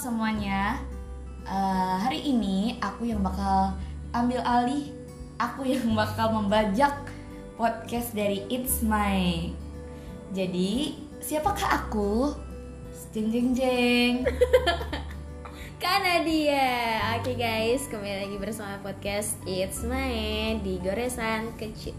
[0.00, 0.80] semuanya.
[1.44, 3.76] Eh, hari ini aku yang bakal
[4.16, 4.88] ambil alih,
[5.36, 6.96] aku yang bakal membajak
[7.60, 9.52] podcast dari It's My.
[10.32, 12.32] Jadi, siapakah aku?
[13.12, 14.14] Jeng jeng jeng.
[15.82, 16.24] Karena
[17.20, 21.96] Oke guys, kembali lagi bersama podcast It's My di Goresan Kecil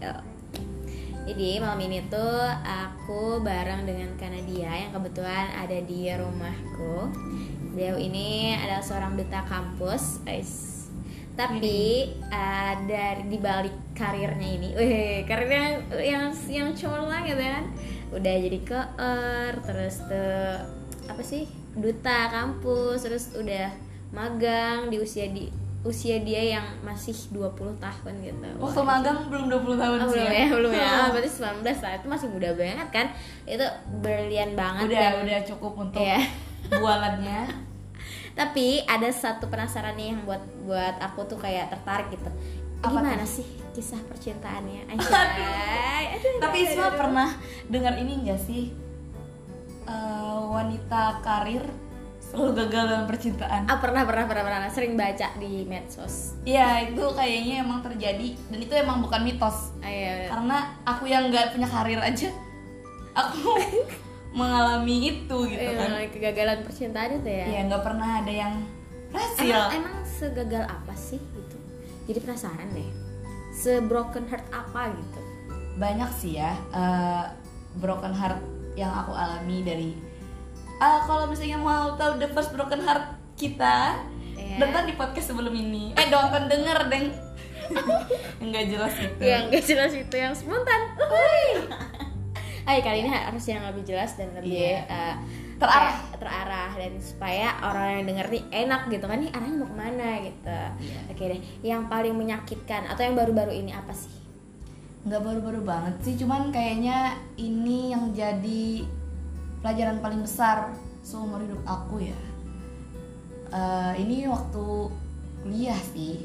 [1.26, 7.10] Jadi malam ini tuh aku bareng dengan Kanadia yang kebetulan ada di rumahku
[7.72, 10.72] Beliau ini adalah seorang duta kampus guys
[11.32, 17.64] tapi uh, dari di balik karirnya ini, weh karirnya yang yang cemerlang gitu kan,
[18.12, 20.60] udah jadi keer, terus tuh
[21.08, 23.72] apa sih duta kampus terus udah
[24.12, 25.48] magang di usia di
[25.82, 28.48] usia dia yang masih 20 tahun gitu.
[28.60, 30.36] Waktu magang belum 20 tahun Oh, sih belum ya.
[30.36, 30.90] ya, belum ya.
[30.94, 31.92] Oh, berarti 19 lah.
[31.98, 33.06] Itu masih muda banget kan?
[33.48, 33.66] Itu
[33.98, 36.20] berlian banget Udah, dan udah cukup untuk Iya.
[36.80, 37.42] Bualannya.
[38.38, 42.30] Tapi ada satu penasaran nih yang buat buat aku tuh kayak tertarik gitu.
[42.82, 43.44] Apa Gimana sih
[43.76, 44.88] kisah percintaannya?
[44.96, 46.16] Anjay.
[46.16, 46.98] Aduh, Tapi aduh, Isma aduh.
[46.98, 47.28] pernah
[47.68, 48.72] dengar ini nggak sih?
[49.82, 51.62] Eh, wanita karir
[52.22, 53.68] selalu gagal dalam percintaan.
[53.68, 56.32] Ah, pernah pernah pernah pernah sering baca di medsos.
[56.48, 60.32] Iya itu kayaknya emang terjadi dan itu emang bukan mitos Ayo.
[60.32, 62.32] karena aku yang nggak punya karir aja
[63.12, 63.60] aku
[64.32, 67.44] mengalami itu gitu Iya, kan kegagalan percintaan itu ya.
[67.46, 68.54] Iya nggak pernah ada yang
[69.08, 71.56] berhasil Emang, emang segagal apa sih gitu?
[72.08, 72.88] Jadi penasaran deh.
[73.52, 75.20] Se-broken heart apa gitu?
[75.72, 77.24] banyak sih ya eh,
[77.74, 78.36] broken heart
[78.74, 79.90] yang aku alami dari
[80.76, 83.96] Ah, kalau misalnya mau tahu the first broken heart kita
[84.32, 84.58] Iya.
[84.58, 87.08] nonton di podcast sebelum ini eh nonton denger deng
[88.44, 90.80] nggak jelas itu Yang gak jelas itu yang spontan.
[92.62, 94.86] Ayo kali ini harus yang lebih jelas dan lebih Iya.
[94.86, 95.14] eh,
[95.58, 95.94] Terarah.
[95.94, 99.76] kayak terarah dan supaya orang yang denger nih enak gitu kan nih arahnya mau ke
[99.76, 100.58] mana gitu.
[100.78, 100.98] Iya.
[101.08, 104.10] Oke deh, yang paling menyakitkan atau yang baru-baru ini apa sih?
[105.02, 108.86] nggak baru-baru banget sih cuman kayaknya ini yang jadi
[109.58, 110.70] pelajaran paling besar
[111.02, 112.14] seumur hidup aku ya
[113.50, 114.62] Eh, ini waktu
[115.42, 116.22] kuliah sih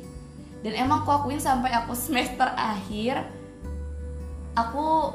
[0.62, 3.25] dan emang aku akuin sampai aku semester akhir
[4.53, 5.09] aku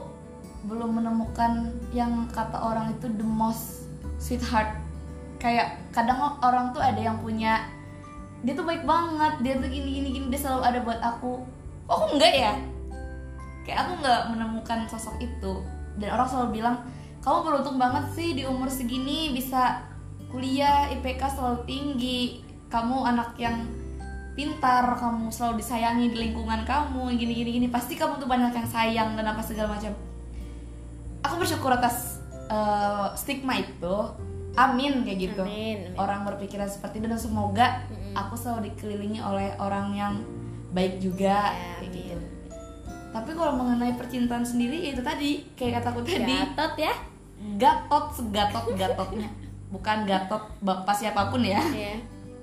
[0.66, 3.90] belum menemukan yang kata orang itu the most
[4.22, 4.78] sweetheart.
[5.42, 7.66] Kayak kadang orang tuh ada yang punya
[8.42, 11.42] dia tuh baik banget dia tuh gini gini gini dia selalu ada buat aku.
[11.86, 12.52] Kok aku enggak ya?
[13.66, 15.62] Kayak aku nggak menemukan sosok itu.
[15.98, 16.76] Dan orang selalu bilang
[17.22, 19.82] kamu beruntung banget sih di umur segini bisa
[20.30, 22.22] kuliah IPK selalu tinggi.
[22.70, 23.66] Kamu anak yang
[24.32, 27.66] pintar kamu selalu disayangi di lingkungan kamu gini gini gini.
[27.66, 29.92] Pasti kamu tuh banyak yang sayang dan apa segala macam
[31.32, 33.96] aku bersyukur atas eh, stigma itu
[34.52, 35.96] amin kayak gitu Amin, amin.
[35.96, 38.12] orang berpikiran seperti itu dan semoga Mm-mm.
[38.12, 40.14] aku selalu dikelilingi oleh orang yang
[40.70, 41.92] baik juga Ya, kayak amin.
[41.94, 42.26] gitu
[43.08, 46.92] tapi kalau mengenai percintaan sendiri ya itu tadi kayak kataku tadi Gatot ya?
[47.54, 49.28] gatot segatot gatotnya
[49.68, 51.96] bukan gatot bapak siapa pun ya Iya.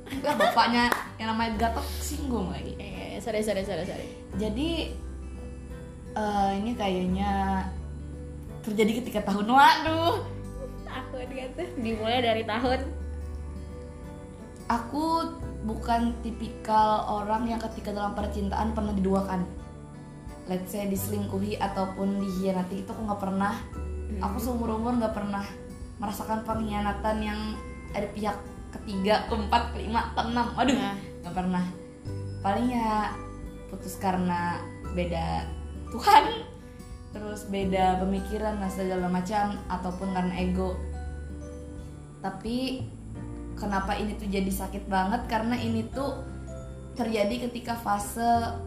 [0.09, 4.09] Enggak, bapaknya yang namanya gatot singgung lagi Eh, sorry sorry sorry sorry.
[4.35, 4.69] jadi
[6.11, 7.31] eh, ini kayaknya
[8.63, 10.23] terjadi ketika tahun waduh.
[10.89, 11.63] Aku gitu.
[11.79, 12.79] Dimulai dari tahun.
[14.69, 15.33] Aku
[15.65, 19.41] bukan tipikal orang yang ketika dalam percintaan pernah diduakan.
[20.49, 23.53] Let's say diselingkuhi ataupun dikhianati itu aku nggak pernah.
[24.21, 25.45] Aku seumur umur nggak pernah
[26.01, 27.39] merasakan pengkhianatan yang
[27.93, 28.37] ada pihak
[28.73, 30.47] ketiga keempat kelima keenam.
[30.57, 30.97] Aduh Nah.
[31.25, 31.65] nggak pernah.
[32.39, 33.13] Paling ya
[33.69, 34.57] putus karena
[34.97, 35.45] beda
[35.93, 36.48] Tuhan
[37.09, 40.77] terus beda pemikiran dan segala macam ataupun karena ego.
[42.21, 42.85] Tapi
[43.57, 45.25] kenapa ini tuh jadi sakit banget?
[45.25, 46.21] Karena ini tuh
[46.93, 48.59] terjadi ketika fase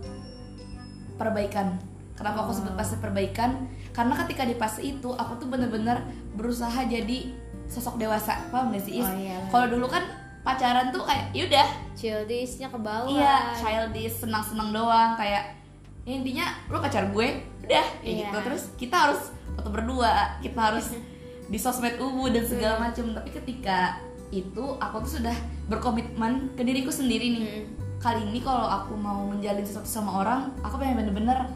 [1.21, 1.79] perbaikan.
[2.19, 3.69] Kenapa aku sebut fase perbaikan?
[3.93, 6.01] Karena ketika di fase itu aku tuh bener-bener
[6.35, 7.31] berusaha jadi
[7.69, 8.49] sosok dewasa.
[8.51, 9.07] Paham gak sih Is?
[9.07, 10.05] Oh, iya, kalau dulu kan
[10.43, 11.69] pacaran tuh kayak yaudah.
[11.93, 13.09] Childishnya ke bawah.
[13.09, 15.15] iya childish senang-senang doang.
[15.15, 15.62] Kayak
[16.03, 17.29] ya intinya lu pacar gue
[17.63, 18.27] udah kayak Iya.
[18.27, 19.21] gitu terus kita harus
[19.53, 20.87] foto berdua kita harus
[21.53, 24.01] di sosmed ubu dan segala macam tapi ketika
[24.31, 25.37] itu aku tuh sudah
[25.69, 27.67] berkomitmen ke diriku sendiri nih Hmm.
[27.99, 31.47] kali ini kalau aku mau menjalin sesuatu sama orang aku pengen bener-bener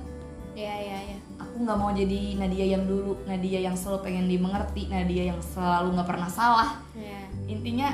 [0.53, 1.17] Iya iya iya.
[1.37, 5.93] aku nggak mau jadi Nadia yang dulu Nadia yang selalu pengen dimengerti Nadia yang selalu
[5.93, 7.19] nggak pernah salah Iya.
[7.47, 7.89] intinya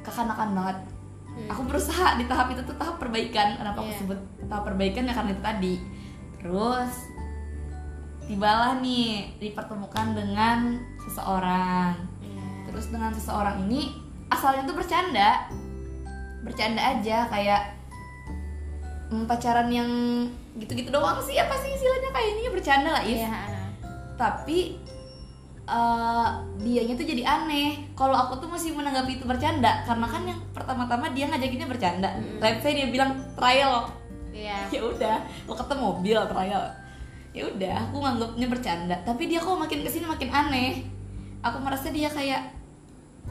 [0.00, 0.78] kekanakan banget
[1.30, 1.46] Hmm.
[1.46, 3.98] aku berusaha di tahap itu tuh tahap perbaikan kenapa aku Iya.
[4.00, 4.18] sebut
[4.50, 5.74] tahap perbaikan ya karena itu tadi.
[6.42, 6.92] Terus
[8.26, 11.94] tibalah nih dipertemukan dengan seseorang.
[12.22, 12.46] Iya.
[12.70, 13.94] terus dengan seseorang ini
[14.30, 15.46] asalnya tuh bercanda.
[16.42, 17.62] Bercanda aja kayak
[19.14, 19.90] mm, pacaran yang
[20.58, 22.10] gitu-gitu doang sih apa sih istilahnya?
[22.10, 23.22] Kayak ini bercanda lah Is.
[23.22, 23.58] Iya.
[24.20, 24.76] tapi
[25.64, 26.28] eh
[26.60, 27.88] dianya tuh jadi aneh.
[27.96, 32.10] Kalau aku tuh masih menanggapi itu bercanda karena kan yang pertama-tama dia ngajakinnya bercanda.
[32.20, 32.38] Mm-mm.
[32.38, 33.88] let's say dia bilang trial
[34.30, 34.58] Iya.
[34.74, 36.64] ya udah lo ketemu mobil trial
[37.30, 37.42] ya.
[37.46, 38.96] Udah aku nganggapnya bercanda.
[39.00, 40.82] Tapi dia kok makin ke sini makin aneh.
[41.40, 42.50] Aku merasa dia kayak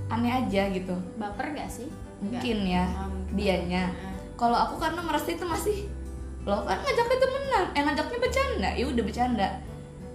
[0.07, 0.95] aneh aja gitu.
[1.15, 1.87] Baper gak sih?
[2.19, 2.41] Enggak.
[2.41, 3.33] mungkin ya Oh, mungkin.
[3.33, 3.83] dianya.
[3.87, 4.15] Heeh.
[4.35, 5.77] kalau aku karena merasa itu masih
[6.43, 7.65] lo kan ngajaknya temenan.
[7.69, 8.69] Eh ngajaknya bercanda.
[8.73, 9.47] Ya udah bercanda.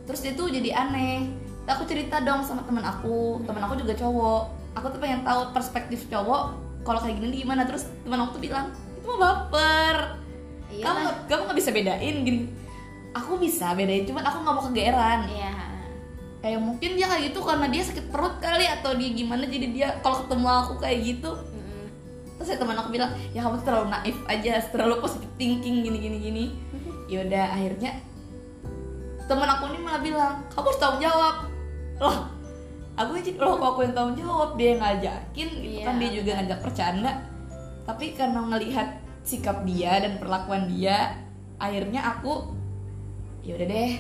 [0.05, 1.29] Terus dia tuh jadi aneh.
[1.65, 3.41] Aku cerita dong sama teman aku.
[3.45, 4.43] Teman aku juga cowok.
[4.75, 6.57] Aku tuh pengen tahu perspektif cowok.
[6.83, 7.65] Kalau kayak gini gimana?
[7.65, 9.97] Terus teman aku tuh bilang itu mah baper
[10.75, 12.43] Iya kamu nggak- kamu nggak bisa bedain gini.
[13.13, 15.21] Aku bisa bedain cuman aku nggak mau kegeeran.
[15.27, 15.55] Iya.
[16.41, 19.89] kayak mungkin dia kayak gitu karena dia sakit perut kali atau dia gimana jadi dia
[19.99, 21.33] kalau ketemu aku kayak gitu.
[21.33, 21.87] Mm-mm.
[22.37, 26.17] terus ya teman aku bilang ya kamu terlalu naif aja terlalu positive thinking gini gini
[26.21, 26.45] gini.
[27.07, 27.97] Yaudah akhirnya
[29.25, 31.35] teman aku ini malah bilang kamu harus tanggung jawab.
[31.97, 32.17] Loh
[32.95, 35.85] aku jadi loh kok aku yang tanggung jawab dia yang ngajakin gitu Iya.
[35.89, 37.13] kan dia juga ngajak bercanda.
[37.85, 38.89] Tapi karena ngelihat
[39.25, 41.17] sikap dia dan perlakuan dia
[41.57, 42.53] akhirnya aku
[43.43, 43.93] yaudah deh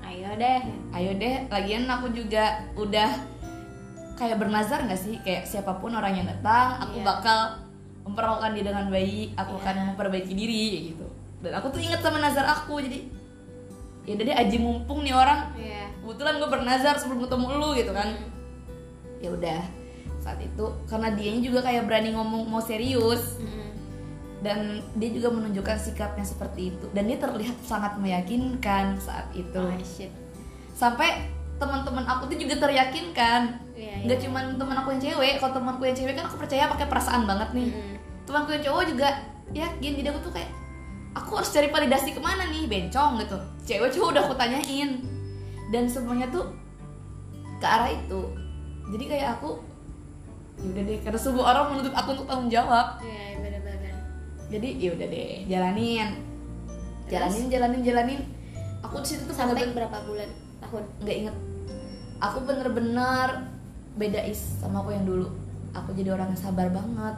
[0.00, 0.60] Ayo deh.
[0.90, 3.10] ayo deh lagian aku juga udah
[4.14, 7.04] kayak bernazar nggak sih kayak siapa pun orang yang datang aku Iya.
[7.06, 7.38] bakal
[8.02, 9.60] memperlakukan dia dengan baik aku Iya.
[9.62, 11.06] akan memperbaiki diri gitu
[11.40, 13.00] dan aku tuh inget sama nazar aku jadi
[14.02, 15.84] ya udah deh aji mumpung nih orang Iya.
[16.00, 18.28] kebetulan gue bernazar sebelum ketemu lu gitu kan Mm.
[19.20, 19.60] ya udah
[20.16, 23.59] saat itu karena dianya juga kayak berani ngomong mau serius Mm-mm.
[24.40, 26.86] Dan dia juga menunjukkan sikapnya seperti itu.
[26.96, 29.60] Dan dia terlihat sangat meyakinkan saat itu.
[29.60, 30.12] Oh shit.
[30.72, 31.28] sampai
[31.60, 33.68] teman-teman aku tuh juga teryakinkan.
[33.76, 34.08] Iya.
[34.08, 35.34] nggak cuman teman aku yang cewek.
[35.36, 37.68] Kalau temanku yang cewek kan aku percaya pakai perasaan banget nih.
[37.68, 37.96] Mm-mm.
[38.24, 39.08] temanku yang cowok juga
[39.52, 39.92] yakin.
[40.00, 40.50] Jadi aku tuh kayak
[41.12, 42.64] aku harus cari validasi ke mana nih?
[42.64, 43.36] Bencong gitu.
[43.68, 44.90] Cewek cowok udah aku tanyain.
[45.68, 46.48] Dan semuanya tuh
[47.60, 48.20] ke arah itu.
[48.88, 49.60] Jadi kayak aku
[50.60, 53.00] yaudah deh karena semua orang menuntut aku untuk tanggung jawab.
[53.00, 53.40] Iya,
[54.50, 56.08] jadi yaudah deh jalanin.
[57.06, 57.14] Terus?
[57.14, 57.80] jalanin jalanin.
[57.82, 58.20] Jalanin
[58.84, 60.30] aku di situ tuh Sampai bener-bener berapa bulan?
[60.60, 60.84] Tahun?
[61.06, 61.36] nggak inget.
[62.20, 63.28] Aku bener-bener
[63.96, 65.30] beda is sama aku yang dulu.
[65.72, 67.16] Aku jadi orang yang sabar banget.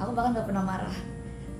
[0.00, 0.96] Aku bahkan nggak pernah marah.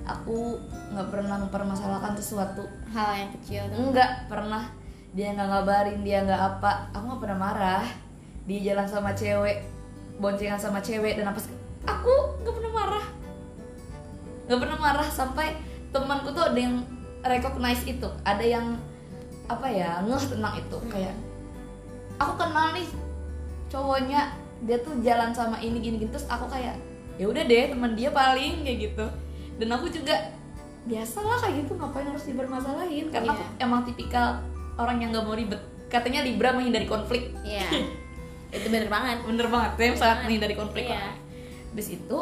[0.01, 0.57] Aku
[0.91, 2.65] nggak pernah mempermasalahkan sesuatu.
[2.91, 4.73] Hal yang kecil nggak pernah.
[5.13, 6.91] Dia nggak ngabarin dia nggak apa.
[6.97, 7.85] Aku nggak pernah marah.
[8.49, 9.71] Dia jalan sama cewek
[10.21, 11.41] boncengan sama cewek dan apa
[11.89, 12.13] aku
[12.45, 13.05] nggak pernah marah
[14.51, 15.55] nggak pernah marah sampai
[15.89, 16.83] temanku tuh ada yang
[17.21, 18.75] recognize itu ada yang
[19.47, 20.89] apa ya ngeh tentang itu Hmm.
[20.89, 21.15] kayak
[22.17, 22.87] aku kenal nih
[23.67, 24.21] cowoknya
[24.61, 26.75] dia tuh jalan sama ini gini gini terus aku kayak
[27.15, 29.05] ya udah deh teman dia paling kayak gitu
[29.55, 30.15] dan aku juga
[30.81, 33.55] biasalah kayak gitu ngapain harus dibermasalahin karena aku Iya.
[33.61, 34.41] emang tipikal
[34.75, 37.67] orang yang nggak mau ribet katanya Libra menghindari konflik Iya.
[38.51, 39.23] Itu bener banget.
[39.23, 40.99] bener banget saya sangat menghindari konflik Iya.
[40.99, 41.15] lah.
[41.71, 42.17] Habis itu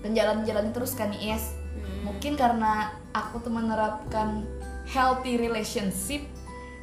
[0.00, 2.10] dan jalan-jalan terus kan Is Hmm.
[2.10, 4.42] mungkin karena aku tuh menerapkan
[4.84, 6.26] healthy relationship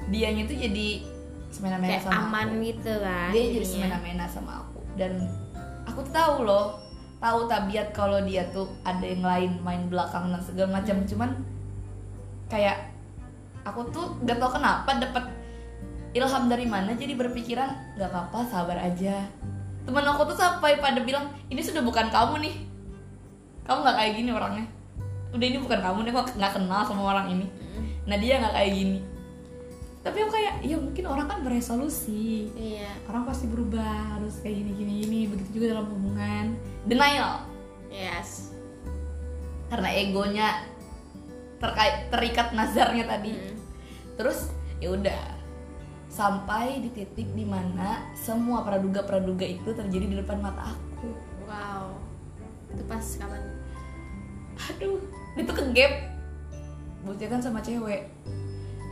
[0.07, 1.03] dianya tuh jadi
[1.51, 2.63] semena-mena sama aman aku.
[2.63, 3.29] gitu kan.
[3.31, 5.19] dia jadi semena-mena sama aku dan
[5.83, 6.79] aku tuh tahu loh
[7.17, 11.07] tahu tabiat kalau dia tuh ada yang lain main belakang dan segala macam Hmm.
[11.07, 11.29] cuman
[12.47, 12.77] kayak
[13.65, 15.25] aku tuh gak tau kenapa dapat
[16.13, 19.27] ilham dari mana jadi berpikiran nggak apa-apa sabar aja
[19.83, 22.55] teman aku tuh sampai pada bilang ini sudah bukan kamu nih
[23.65, 24.65] kamu nggak kayak gini orangnya
[25.33, 28.07] udah ini bukan kamu nih kok nggak kenal sama orang ini Mm.
[28.07, 28.99] nah dia nggak kayak gini
[29.99, 32.87] tapi aku kayak ya mungkin orang kan beresolusi Iya.
[33.09, 36.45] orang pasti berubah harus kayak gini gini gini begitu juga dalam hubungan
[36.85, 37.43] denial
[37.89, 38.53] Yes.
[39.67, 40.47] karena egonya
[41.57, 43.55] terkait terikat nazarnya tadi Mm.
[44.15, 45.21] terus ya udah
[46.07, 51.11] sampai di titik di mana semua praduga praduga itu terjadi di depan mata aku
[51.43, 51.91] Wow.
[52.71, 53.41] Itu pas kapan?
[54.59, 54.99] Aduh
[55.35, 55.93] itu ke gap.
[57.05, 58.09] Boncengan sama cewek.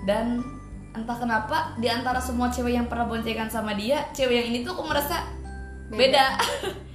[0.03, 0.43] Dan
[0.93, 4.77] entah kenapa di antara semua cewek yang pernah boncengan sama dia cewek yang ini tuh
[4.77, 5.25] aku merasa
[5.89, 6.37] beda,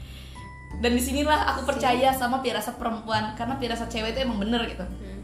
[0.82, 4.86] dan di sinilah aku percaya sama pirasat perempuan karena pirasat cewek itu emang bener gitu.
[4.86, 5.18] Hmm.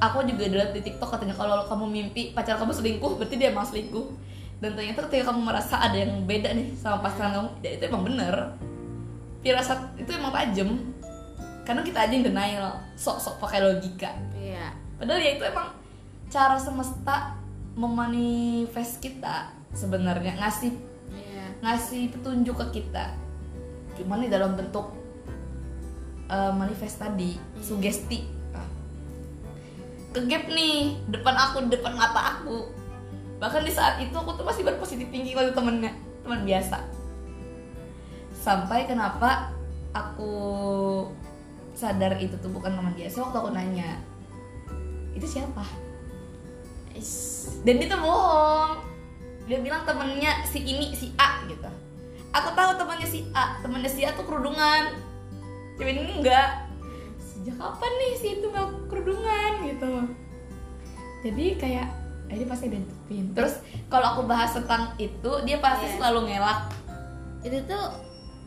[0.00, 3.68] aku juga lihat di TikTok katanya kalau kamu mimpi pacar kamu selingkuh berarti dia emang
[3.68, 4.32] selingkuh.
[4.60, 8.02] Dan ternyata ketika kamu merasa ada yang beda nih sama pasangan kamu ya itu emang
[8.04, 8.34] bener.
[9.40, 10.68] Firasat itu emang tajam
[11.70, 12.66] karena kita aja yang denial
[12.98, 14.74] sok-sok pakai logika Iya.
[14.98, 15.70] padahal ya itu emang
[16.26, 17.38] cara semesta
[17.78, 20.74] memanifest kita sebenarnya ngasih
[21.14, 21.46] Iya.
[21.62, 23.14] ngasih petunjuk ke kita
[23.94, 24.90] cuman di dalam bentuk
[26.26, 28.66] uh, manifest tadi sugesti Nah.
[30.10, 32.66] kegap nih depan aku depan mata aku
[33.38, 35.94] bahkan di saat itu aku tuh masih berpositif tinggi kalau temennya
[36.26, 36.82] teman biasa
[38.34, 39.54] sampai kenapa
[39.94, 40.34] aku
[41.80, 44.04] sadar itu tuh bukan teman biasa waktu aku nanya
[45.16, 45.64] itu siapa?
[47.64, 48.84] Dan dia tuh bohong.
[49.48, 51.70] Dia bilang temennya si ini si A gitu.
[52.30, 54.94] Aku tahu temannya si A temannya si A tuh kerudungan.
[55.80, 56.68] Cewek ini enggak.
[57.16, 59.92] Sejak kapan nih si itu nggak kerudungan gitu?
[61.24, 61.88] Jadi kayak
[62.28, 63.58] eh, dia pasti ditutupin terus
[63.90, 65.94] kalau aku bahas tentang itu dia pasti Iya.
[65.98, 66.60] selalu ngelak.
[67.42, 67.84] Itu tuh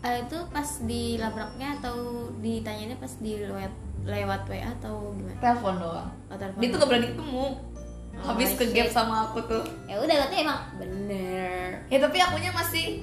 [0.04, 1.96] eh, itu pas di labraknya atau
[2.38, 3.72] ditanyanya pas di lewat
[4.04, 5.40] lewat WA atau gimana?
[5.40, 6.60] telepon doang Oh, telepon.
[6.60, 7.46] dia tuh gak berani ketemu
[8.14, 11.82] Oh, habis ke gap sama aku tuh Ya udah berarti emang bener.
[11.88, 13.02] ya tapi akunya masih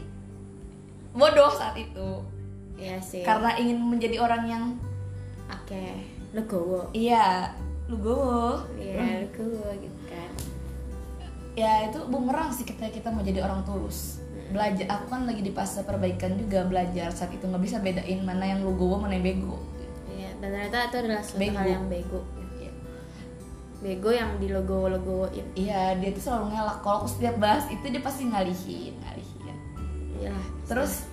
[1.11, 2.11] bodoh saat itu
[2.76, 3.21] Iya sih.
[3.21, 4.64] karena ingin menjadi orang yang
[5.50, 6.87] Oke, legowo.
[6.92, 7.50] iya
[7.87, 10.30] lugowo Iya, legowo gitu kan.
[11.52, 15.50] ya itu bumerang sih kita kita mau jadi orang tulus belajar aku kan lagi di
[15.50, 19.57] fase perbaikan juga belajar saat itu nggak bisa bedain mana yang lugowo mana yang bego
[20.11, 21.57] Iya, dan ternyata itu adalah suatu Bego.
[21.57, 22.21] hal yang bego.
[22.54, 22.71] Iya.
[23.80, 25.47] Bego yang di legowo-legowoin.
[25.54, 29.57] iya dia tuh selalu ngelak kalau aku setiap bahas itu dia pasti ngalihin ngalihin
[30.19, 30.35] Iya.
[30.66, 31.09] terus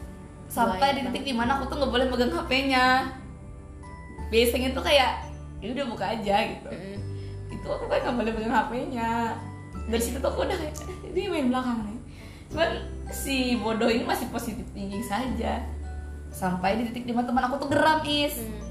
[0.47, 2.85] Buaya sampai di titik di mana aku tuh nggak boleh megang hp-nya
[4.27, 5.11] biasanya tuh kayak
[5.57, 6.97] ya udah buka aja gitu Mm-mm.
[7.49, 9.09] itu aku kayak nggak boleh pegang hp-nya
[9.87, 10.75] dari situ tuh aku udah kayak
[11.05, 11.97] "Eh, dia main belakang nih
[12.47, 12.69] cuman
[13.11, 15.63] si bodoh ini masih positif tinggi saja.
[16.31, 18.43] Sampai di titik di mana teman aku tuh geram is.
[18.43, 18.65] Hmm.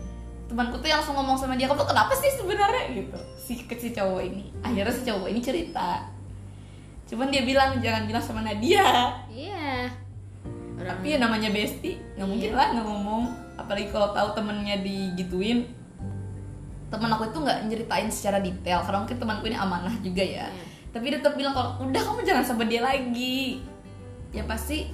[0.47, 2.85] temanku tuh yang langsung ngomong sama dia kamu tuh kenapa sih sebenarnya?
[2.95, 3.19] Gitu.
[3.35, 4.55] Si kecil cowok ini.
[4.63, 6.07] Akhirnya si cowok ini cerita.
[7.11, 9.11] Cuman dia bilang jangan bilang sama Nadia.
[9.27, 9.91] Iya.
[10.79, 13.25] Orang tapi ya namanya Besti nggak mungkin lah nggak ngomong.
[13.59, 15.67] Apalagi kalau tahu temennya digituin.
[16.95, 20.47] Teman aku itu nggak nyeritain secara detail karena mungkin temanku ini amanah juga ya.
[20.47, 20.65] Iya.
[20.97, 23.61] tapi dia tetap bilang kalau udah kamu jangan sama dia lagi
[24.37, 24.93] ya pasti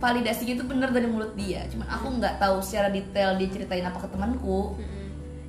[0.00, 1.64] validasinya itu bener dari mulut dia.
[1.68, 4.76] Cuman aku nggak tahu secara detail dia ceritain apa ke temanku.
[4.76, 5.02] Mm-mm.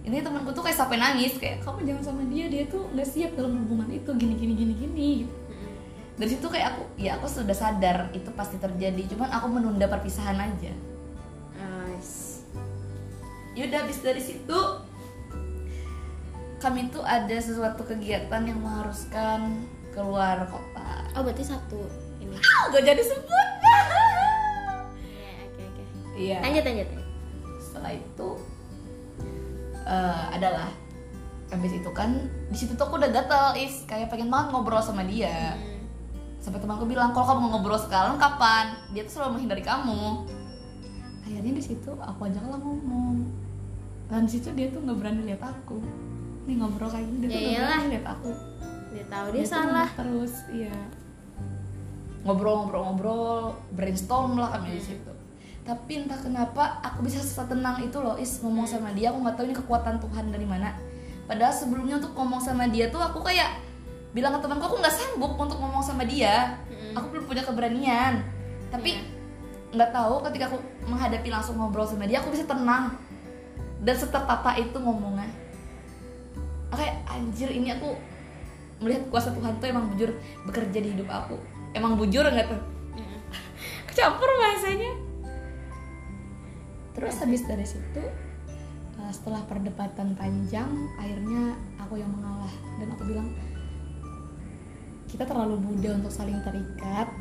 [0.06, 3.34] ini temanku tuh kayak sampai nangis kayak kamu jangan sama dia dia tuh nggak siap
[3.34, 5.12] dalam hubungan itu gini gini gini gini.
[5.26, 5.74] Mm-mm.
[6.20, 10.38] dari situ kayak aku ya aku sudah sadar itu pasti terjadi cuman aku menunda perpisahan
[10.38, 10.74] aja.
[11.58, 12.44] Nice.
[13.56, 14.60] yaudah habis dari situ
[16.60, 19.64] kami tuh ada sesuatu kegiatan yang mengharuskan
[19.96, 21.08] keluar kota.
[21.16, 22.05] Oh berarti satu
[22.72, 23.48] gak jadi sebut.
[23.62, 23.80] Iya
[25.46, 25.84] oke oke.
[26.16, 26.38] iya.
[26.42, 26.90] Lanjut lanjut.
[27.60, 28.30] setelah itu
[29.84, 30.70] eh, adalah
[31.46, 32.10] habis itu kan
[32.50, 35.56] di situ tuh aku udah gatel is kayak pengen banget ngobrol sama dia.
[35.56, 35.74] Hmm.
[36.40, 38.78] sampai temanku bilang kalau kamu mau ngobrol sekarang kapan?
[38.94, 40.30] Dia tuh selalu menghindari kamu.
[41.26, 43.26] Akhirnya di situ aku ajak lah ngomong.
[44.06, 45.82] Dan di situ dia tuh nggak berani lihat aku.
[46.46, 48.32] Nih ngobrol kayak gini dia tuh Ya nggak berani lihat aku.
[48.94, 49.90] Dia tahu dia, tuh salah.
[49.98, 50.76] terus iya
[52.26, 54.88] ngobrol-ngobrol-ngobrol brainstorm lah kami di Hmm.
[54.90, 55.12] situ.
[55.66, 59.46] Tapi entah kenapa aku bisa setenang itu loh is ngomong sama dia aku nggak tahu
[59.50, 60.78] ini kekuatan Tuhan dari mana.
[61.26, 63.62] Padahal sebelumnya untuk ngomong sama dia tuh aku kayak
[64.14, 66.58] bilang ke temanku aku nggak sanggup untuk ngomong sama dia.
[66.70, 66.94] Mm-mm.
[66.98, 68.22] aku belum punya keberanian.
[68.70, 69.02] Tapi
[69.74, 72.94] nggak tahu ketika aku menghadapi langsung ngobrol sama dia aku bisa tenang.
[73.86, 75.30] Dan setertata itu ngomongnya
[76.74, 77.94] Aku kayak anjir ini aku
[78.82, 80.10] melihat kuasa Tuhan tuh emang bujur
[80.44, 81.38] bekerja di hidup aku
[81.76, 82.62] emang bujur nggak tuh?
[82.96, 83.20] Mm-mm.
[83.92, 84.92] kecampur bahasanya.
[86.96, 88.04] Terus habis dari situ
[88.96, 92.52] uh, setelah perdebatan panjang akhirnya aku yang mengalah.
[92.80, 93.28] Dan aku bilang
[95.12, 97.12] kita terlalu muda untuk saling terikat.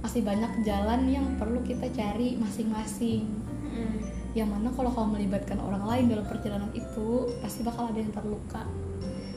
[0.00, 3.26] Masih banyak jalan yang perlu kita cari masing-masing.
[3.70, 4.18] Mm-mm.
[4.30, 8.62] yang mana kalau kamu melibatkan orang lain dalam perjalanan itu pasti bakal ada yang terluka.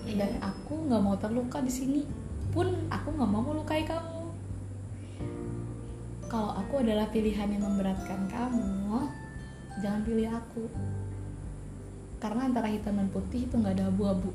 [0.03, 0.19] Iya.
[0.19, 2.01] dan aku nggak mau terluka di sini.
[2.53, 4.23] Pun aku nggak mau melukai kamu
[6.34, 9.06] kalau aku adalah pilihan yang memberatkan kamu
[9.86, 10.66] jangan pilih aku.
[12.18, 14.34] Karena antara hitam dan putih itu nggak ada abu-abu.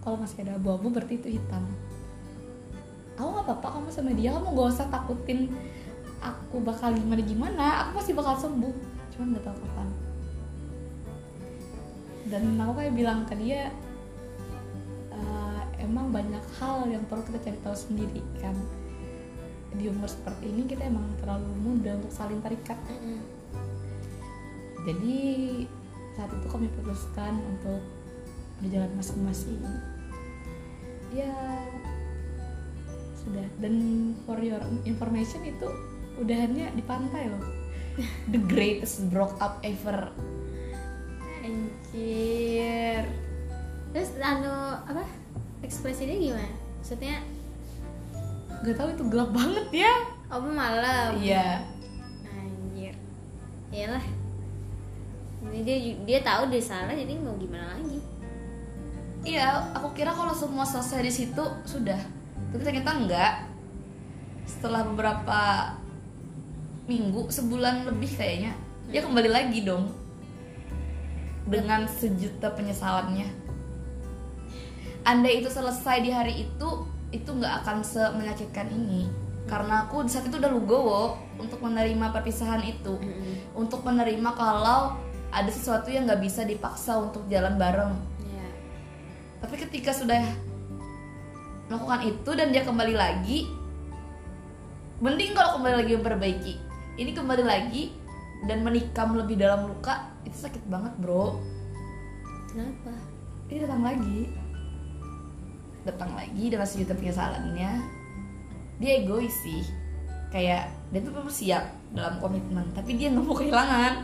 [0.00, 1.60] Kalau masih ada abu-abu berarti itu hitam.
[3.20, 5.52] Aku nggak apa-apa kamu sama dia kamu gak usah takutin
[6.24, 7.64] aku bakal gimana gimana.
[7.84, 8.74] Aku pasti bakal sembuh.
[9.12, 9.88] Cuman nggak tahu kapan.
[12.32, 13.68] Dan aku kayak bilang ke dia
[15.12, 18.56] "Eh, emang banyak hal yang perlu kita cari tahu sendiri kan
[19.76, 23.20] di umur seperti ini kita emang terlalu muda untuk saling terikat Mm-mm.
[24.88, 25.18] jadi
[26.16, 27.80] saat itu kami putuskan untuk
[28.64, 29.60] berjalan masing-masing
[31.12, 31.32] ya
[33.20, 33.76] sudah dan
[34.24, 35.68] for your information itu
[36.16, 37.44] udahannya di pantai loh
[38.32, 40.08] the greatest broke up ever
[41.46, 43.06] Anjir.
[43.94, 44.50] Terus anu
[44.82, 45.06] apa?
[45.62, 46.50] Ekspresinya gimana?
[46.82, 47.22] Maksudnya
[48.66, 49.94] gak tahu itu gelap banget ya
[50.26, 51.14] oh malam.
[51.22, 51.62] iya
[52.26, 52.94] Anjir.
[53.70, 54.02] Iyalah.
[55.46, 58.02] Ini dia dia tahu dia salah jadi mau gimana lagi?
[59.26, 61.98] iya aku kira kalau semua selesai di situ sudah
[62.54, 63.34] tapi ternyata enggak
[64.46, 65.74] setelah beberapa
[66.86, 68.54] minggu sebulan lebih kayaknya
[68.86, 69.90] dia kembali lagi dong
[71.50, 73.26] dengan sejuta penyesalannya
[75.02, 76.70] andai itu selesai di hari itu
[77.14, 79.06] itu nggak akan semenyakitkan ini.
[79.46, 82.98] Karena aku di saat itu udah lugowo untuk menerima perpisahan itu.
[83.54, 84.98] Untuk menerima kalau
[85.30, 87.92] ada sesuatu yang nggak bisa dipaksa untuk jalan bareng.
[88.26, 88.48] Iya.
[89.36, 90.24] tapi ketika sudah
[91.68, 93.44] melakukan itu dan dia kembali lagi
[95.02, 96.54] mending kalau kembali lagi memperbaiki.
[96.96, 97.92] Ini kembali lagi
[98.48, 101.36] dan menikam lebih dalam luka itu sakit banget bro.
[102.48, 103.16] Kenapa?
[103.46, 104.18] ini datang lagi
[105.86, 107.72] datang lagi dengan sejuta penyesalannya
[108.82, 109.62] dia egois sih
[110.34, 111.64] kayak dia tuh memang siap
[111.94, 113.94] dalam komitmen tapi dia nggak mau kehilangan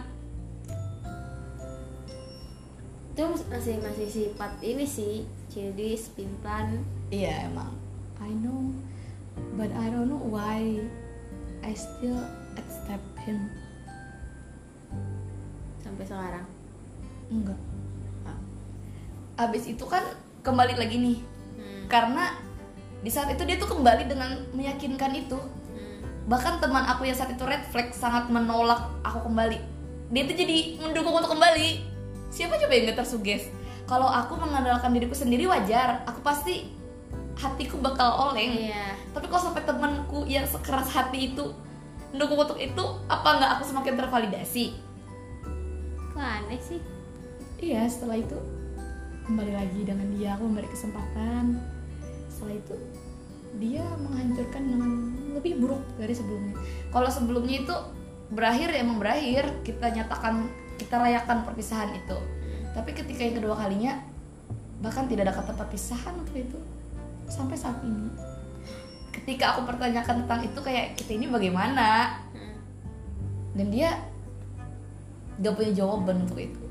[3.12, 6.80] Itu masih masih sifat ini sih, jadi spintan.
[7.12, 7.76] iya emang
[8.16, 8.72] I know
[9.60, 10.80] but I don't know why
[11.60, 12.16] I still
[12.56, 13.52] accept him
[15.84, 16.48] sampai sekarang.
[17.28, 17.60] enggak
[19.36, 20.04] abis itu kan
[20.44, 21.18] kembali lagi nih.
[21.92, 22.32] Karena
[23.04, 25.36] di saat itu dia tuh kembali dengan meyakinkan itu.
[25.36, 26.00] Hmm.
[26.30, 29.60] bahkan teman aku yang saat itu red flag sangat menolak aku kembali.
[30.08, 31.84] Dia tuh jadi mendukung untuk kembali.
[32.32, 33.52] Siapa coba yang gak tersuges?
[33.84, 36.00] Kalau aku mengandalkan diriku sendiri wajar.
[36.08, 36.70] Aku pasti
[37.36, 38.70] hatiku bakal oleng.
[38.70, 38.96] Iya.
[39.12, 41.52] tapi kalau sampai temanku yang sekeras hati itu
[42.12, 44.78] mendukung untuk itu apa nggak aku semakin tervalidasi?
[46.12, 46.80] Kok aneh sih?
[47.62, 48.38] iya setelah itu
[49.26, 50.36] kembali lagi dengan dia.
[50.36, 51.71] Aku memberi kesempatan
[52.42, 52.74] setelah itu
[53.62, 54.90] dia menghancurkan dengan
[55.38, 56.58] lebih buruk dari sebelumnya.
[56.90, 57.76] Kalau sebelumnya itu
[58.34, 59.62] berakhir ya emang berakhir.
[59.62, 62.18] Kita nyatakan kita rayakan perpisahan itu.
[62.74, 64.02] Tapi ketika yang kedua kalinya
[64.82, 66.58] bahkan tidak ada kata perpisahan waktu itu
[67.30, 68.10] sampai saat ini.
[69.14, 72.18] Ketika aku pertanyakan tentang itu kayak kita ini bagaimana?
[72.34, 72.58] Hmm.
[73.54, 73.90] dan dia
[75.38, 76.62] gak punya jawaban untuk itu.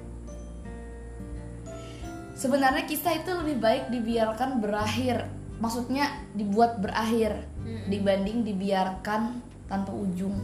[2.35, 5.29] Sebenarnya kisah itu lebih baik dibiarkan berakhir
[5.61, 7.87] maksudnya dibuat berakhir Mm-mm.
[7.87, 10.35] dibanding dibiarkan tanpa ujung.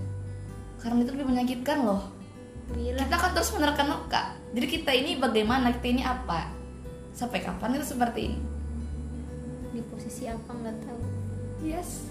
[0.78, 2.14] Karena itu lebih menyakitkan loh.
[2.68, 3.00] Gila.
[3.00, 6.48] kita kan terus menerkan luka jadi kita ini bagaimana kita ini apa?
[7.12, 8.40] Sampai kapan itu seperti ini?
[9.76, 11.02] Di posisi apa nggak tahu.
[11.66, 12.08] yes.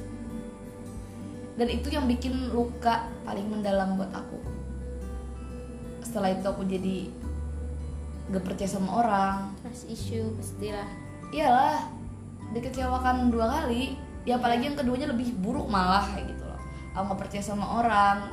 [1.57, 4.37] Dan itu yang bikin luka paling mendalam buat aku.
[6.05, 7.09] Setelah itu aku jadi
[8.29, 9.37] gak percaya sama orang.
[9.65, 10.85] Trust issue pastilah.
[11.33, 11.96] iyalah
[12.55, 16.59] dikecewakan dua kali ya apalagi yang keduanya lebih buruk malah kayak gitu loh.
[16.99, 18.27] Aku gak percaya sama orang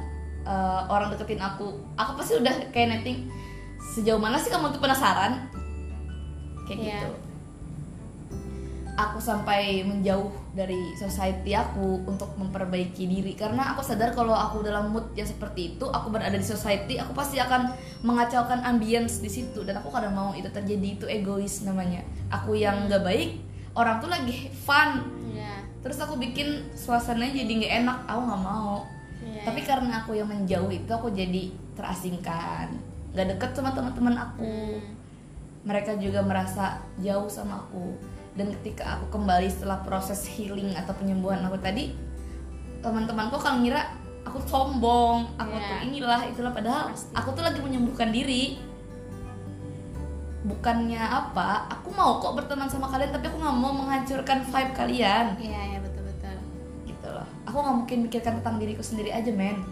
[0.44, 1.70] eh, orang deketin aku.
[1.96, 3.30] Aku pasti udah kayak netting
[3.94, 5.48] sejauh mana sih kamu tuh penasaran?
[6.66, 6.90] Kayak Iya.
[6.98, 7.12] gitu.
[8.94, 13.34] Aku sampai menjauh dari society aku untuk memperbaiki diri.
[13.34, 17.10] Karena aku sadar kalau aku dalam mood yang seperti itu aku berada di society aku
[17.18, 17.74] pasti akan
[18.06, 19.66] mengacaukan ambience di situ.
[19.66, 22.06] Dan aku kadang mau itu terjadi itu egois namanya.
[22.30, 23.30] Aku yang nggak baik
[23.74, 25.62] orang tuh lagi fun Iya.
[25.80, 28.76] terus aku bikin suasananya jadi nggak enak aku nggak mau
[29.20, 29.42] Iya.
[29.44, 32.68] tapi karena aku yang menjauh itu aku jadi terasingkan
[33.12, 34.82] nggak deket sama teman-teman aku Hmm.
[35.64, 37.96] mereka juga merasa jauh sama aku
[38.34, 41.94] dan ketika aku kembali setelah proses healing atau penyembuhan aku tadi
[42.80, 43.80] teman-temanku akan ngira
[44.24, 45.66] aku sombong aku Iya.
[45.66, 47.12] tuh inilah itulah padahal Pasti.
[47.12, 48.58] aku tuh lagi menyembuhkan diri
[50.44, 55.26] bukannya apa aku mau kok berteman sama kalian tapi aku nggak mau menghancurkan vibe kalian.
[55.40, 56.36] Iya, iya betul betul.
[56.84, 57.28] gitu loh.
[57.48, 59.64] Aku nggak mungkin mikirkan tentang diriku sendiri aja men.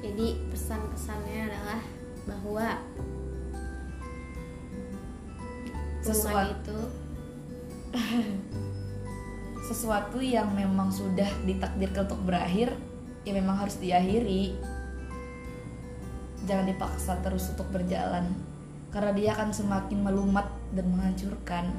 [0.00, 1.80] Jadi pesan-pesannya adalah
[2.24, 2.66] bahwa
[6.00, 6.78] Sesuatu- itu
[9.68, 12.72] sesuatu yang memang sudah ditakdirkan untuk berakhir
[13.28, 14.56] ya memang harus diakhiri.
[16.48, 18.32] Jangan dipaksa terus untuk berjalan
[18.90, 21.70] karena dia akan semakin melumat dan menghancurkan.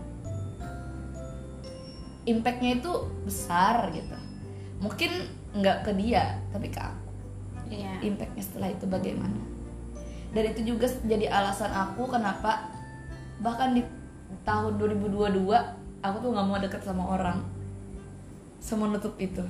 [2.24, 2.92] Impactnya itu
[3.28, 4.16] besar gitu.
[4.80, 5.12] Mungkin
[5.52, 7.00] nggak ke dia tapi ke aku.
[7.72, 8.04] Iya.
[8.04, 9.40] impactnya setelah itu bagaimana?
[10.36, 12.68] Dan itu juga jadi alasan aku kenapa
[13.40, 13.84] bahkan di
[14.44, 15.40] tahun 2022
[16.04, 17.40] aku tuh nggak mau deket sama orang
[18.60, 19.44] semua nutup itu.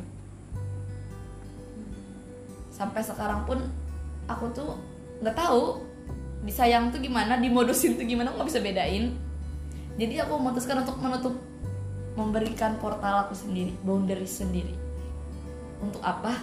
[2.70, 3.58] Sampai sekarang pun
[4.30, 4.78] aku tuh
[5.22, 5.91] nggak tahu
[6.42, 9.06] disayang tuh gimana dimodusin tuh gimana aku nggak bisa bedain.
[10.00, 11.36] Jadi aku memutuskan untuk menutup
[12.18, 14.74] memberikan portal aku sendiri boundary sendiri.
[15.82, 16.34] Untuk apa?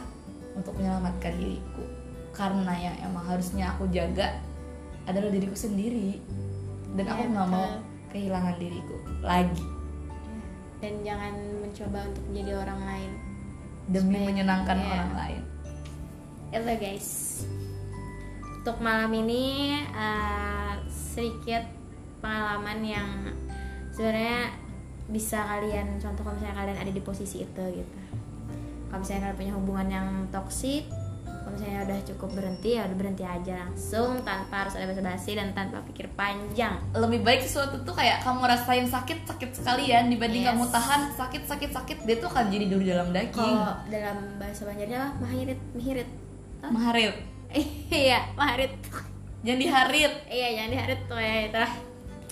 [0.55, 1.83] Untuk menyelamatkan diriku.
[2.31, 4.39] Karena yang emang harusnya aku jaga
[5.07, 6.23] adalah diriku sendiri.
[6.95, 7.69] Dan aku Iya, nggak mau
[8.15, 9.65] kehilangan diriku lagi.
[10.79, 13.11] Dan jangan mencoba untuk menjadi orang lain.
[13.89, 14.89] Demi Supaya- menyenangkan iya.
[14.95, 15.43] orang lain.
[16.49, 17.09] Itu guys
[18.69, 21.65] untuk malam ini eh, sedikit
[22.21, 23.09] pengalaman yang
[23.97, 24.53] sebenarnya
[25.09, 27.97] bisa kalian contoh kalau misalnya kalian ada di posisi itu gitu.
[28.93, 30.85] Kalau misalnya kalian punya hubungan yang toksik
[31.25, 35.49] kalau misalnya udah cukup berhenti ya udah berhenti aja langsung tanpa harus ada basa-basi dan
[35.57, 36.77] tanpa pikir panjang.
[36.93, 40.53] Lebih baik sesuatu tuh kayak kamu rasain sakit sakit sekalian dibanding Yes.
[40.53, 43.33] kamu tahan sakit sakit sakit dia tuh akan jadi duri dalam daging.
[43.33, 45.25] Kalau dalam bahasa Banjarnya apa?
[45.25, 46.09] Mahirit mihirit
[46.61, 46.69] Hah?
[46.69, 47.38] maharit
[48.05, 48.75] iya mahirit
[49.43, 50.15] jangan diharit.
[50.29, 51.65] Iya jangan diharit tuh ya itu.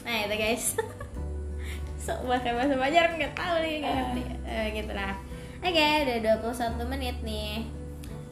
[0.05, 0.67] Nah itu guys.
[2.07, 4.23] So bahasa bahasa Banjar nggak tahu nih nggak ngerti.
[4.47, 5.19] Eh, gitu lah.
[5.59, 7.67] Oke udah 21 menit nih.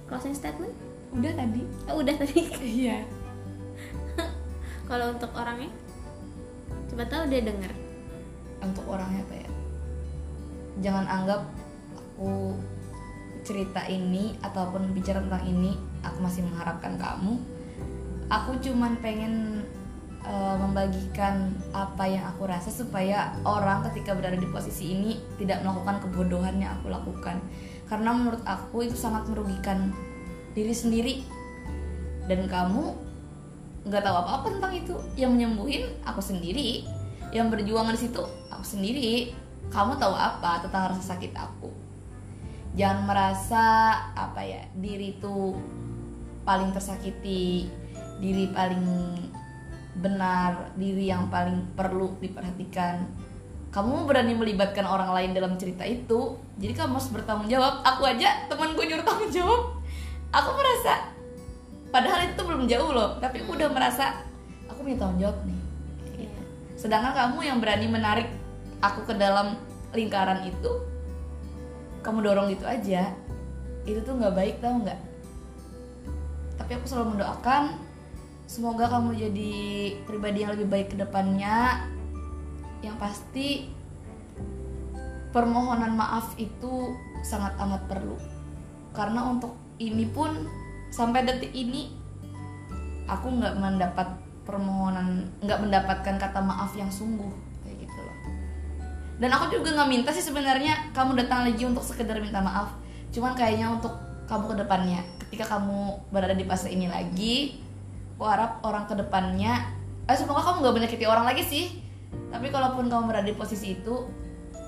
[0.07, 0.71] Closing statement?
[1.11, 1.63] Udah tadi.
[1.91, 2.39] Oh, udah tadi.
[2.85, 3.03] Iya.
[4.87, 5.73] Kalau untuk orangnya?
[6.87, 7.73] Coba tahu dia denger.
[8.63, 9.51] Untuk orangnya apa ya?
[10.85, 11.41] Jangan anggap
[11.99, 12.55] aku
[13.45, 17.37] cerita ini ataupun bicara tentang ini aku masih mengharapkan kamu.
[18.33, 19.63] Aku cuman pengen
[20.25, 26.01] eh, membagikan apa yang aku rasa supaya orang ketika berada di posisi ini tidak melakukan
[26.09, 27.39] kebodohan yang aku lakukan.
[27.85, 29.93] Karena menurut aku itu sangat merugikan
[30.57, 31.15] diri sendiri.
[32.25, 32.97] Dan kamu
[33.85, 34.97] nggak tahu apa-apa tentang itu.
[35.21, 36.89] Yang menyembuhin aku sendiri.
[37.37, 39.37] Yang berjuang di situ aku sendiri.
[39.69, 41.84] Kamu tahu apa tentang rasa sakit aku
[42.75, 43.65] jangan merasa
[44.15, 45.55] apa ya diri itu
[46.43, 47.71] paling tersakiti
[48.19, 48.85] diri paling
[49.95, 53.07] benar diri yang paling perlu diperhatikan.
[53.71, 57.83] Kamu berani melibatkan orang lain dalam cerita itu jadi kamu harus bertanggung jawab.
[57.83, 59.83] Aku aja temen gue nyuruh tanggung jawab.
[60.35, 61.15] Aku merasa
[61.95, 64.27] padahal itu belum jauh loh tapi aku udah merasa
[64.67, 65.61] aku punya tanggung jawab nih.
[66.19, 66.41] Gitu.
[66.75, 68.29] sedangkan kamu yang berani menarik
[68.83, 69.55] aku ke dalam
[69.95, 70.94] lingkaran itu
[72.05, 73.17] kamu dorong gitu aja
[73.85, 75.01] itu tuh nggak baik tau nggak?
[76.57, 77.77] Tapi aku selalu mendoakan
[78.49, 79.55] semoga kamu jadi
[80.09, 81.85] pribadi yang lebih baik ke depannya.
[82.81, 83.49] Yang pasti
[85.33, 88.17] permohonan maaf itu sangat amat perlu.
[88.97, 90.49] Karena untuk ini pun
[90.89, 91.93] sampai detik ini
[93.05, 94.09] aku nggak mendapat
[94.49, 97.44] permohonan nggak mendapatkan kata maaf yang sungguh
[99.19, 102.75] dan aku juga nggak minta sih sebenarnya kamu datang lagi untuk sekedar minta maaf.
[103.15, 103.95] Cuman kayaknya untuk
[104.27, 105.01] kamu ke depannya.
[105.27, 107.63] Ketika kamu berada di fase ini lagi
[108.15, 109.75] aku harap orang ke depannya
[110.07, 111.65] eh semoga kamu nggak menyakiti orang lagi sih.
[112.31, 114.07] Tapi kalaupun kamu berada di posisi itu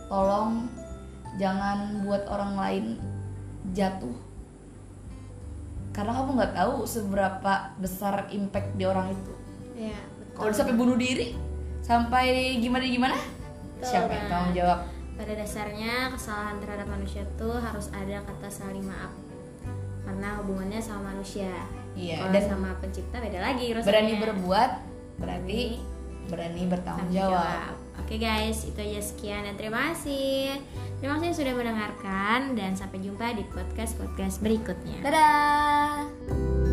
[0.07, 0.71] tolong
[1.39, 2.85] jangan buat orang lain
[3.75, 4.15] jatuh.
[5.91, 9.33] Karena kamu nggak tahu seberapa besar impact di orang itu.
[9.77, 9.99] Ya
[10.37, 11.33] kalau sampai bunuh diri
[11.81, 13.17] sampai gimana gimana
[13.87, 14.31] siapa yang Kak.
[14.31, 14.79] tanggung jawab
[15.17, 19.13] pada dasarnya kesalahan terhadap manusia tuh harus ada kata saling maaf
[20.03, 21.51] karena hubungannya sama manusia
[21.97, 23.89] Iya, Kalau dan sama pencipta beda lagi urusannya.
[23.89, 24.71] berani berbuat
[25.17, 25.61] berarti
[26.27, 30.61] berani bertanggung Tanggung jawab Oke guys, itu aja sekian dan terima kasih.
[31.01, 35.01] Terima kasih sudah mendengarkan dan sampai jumpa di podcast-podcast berikutnya.
[35.01, 36.66] dadah